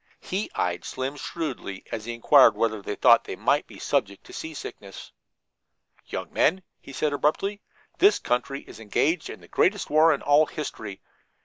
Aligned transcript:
He 0.19 0.49
eyed 0.55 0.83
Slim 0.83 1.15
shrewdly 1.15 1.83
as 1.91 2.05
he 2.05 2.15
inquired 2.15 2.55
whether 2.55 2.81
they 2.81 2.95
thought 2.95 3.25
they 3.25 3.35
might 3.35 3.67
be 3.67 3.77
subject 3.77 4.23
to 4.23 4.33
seasickness. 4.33 5.11
"Young 6.07 6.33
men," 6.33 6.63
he 6.79 6.91
said 6.91 7.13
abruptly, 7.13 7.61
"this 7.99 8.17
country 8.17 8.61
is 8.61 8.79
engaged 8.79 9.29
in 9.29 9.41
the 9.41 9.47
greatest 9.47 9.91
war 9.91 10.11
in 10.11 10.23
all 10.23 10.47
history. 10.47 11.03